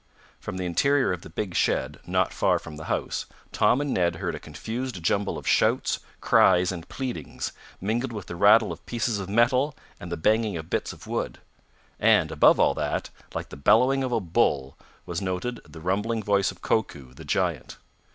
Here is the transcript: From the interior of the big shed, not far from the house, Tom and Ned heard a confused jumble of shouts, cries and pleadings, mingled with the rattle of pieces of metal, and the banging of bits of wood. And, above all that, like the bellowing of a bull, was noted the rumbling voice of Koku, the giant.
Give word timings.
From 0.39 0.57
the 0.57 0.65
interior 0.65 1.13
of 1.13 1.21
the 1.21 1.29
big 1.29 1.53
shed, 1.53 1.99
not 2.07 2.33
far 2.33 2.57
from 2.57 2.75
the 2.75 2.85
house, 2.85 3.27
Tom 3.51 3.79
and 3.79 3.93
Ned 3.93 4.15
heard 4.15 4.33
a 4.33 4.39
confused 4.39 5.03
jumble 5.03 5.37
of 5.37 5.47
shouts, 5.47 5.99
cries 6.21 6.71
and 6.71 6.89
pleadings, 6.89 7.51
mingled 7.79 8.11
with 8.11 8.25
the 8.25 8.35
rattle 8.35 8.71
of 8.71 8.83
pieces 8.87 9.19
of 9.19 9.29
metal, 9.29 9.75
and 9.99 10.11
the 10.11 10.17
banging 10.17 10.57
of 10.57 10.71
bits 10.71 10.91
of 10.91 11.05
wood. 11.05 11.37
And, 11.99 12.31
above 12.31 12.59
all 12.59 12.73
that, 12.73 13.11
like 13.35 13.49
the 13.49 13.55
bellowing 13.57 14.03
of 14.03 14.11
a 14.11 14.19
bull, 14.19 14.75
was 15.05 15.21
noted 15.21 15.59
the 15.69 15.79
rumbling 15.81 16.23
voice 16.23 16.49
of 16.49 16.63
Koku, 16.63 17.13
the 17.13 17.23
giant. 17.23 17.77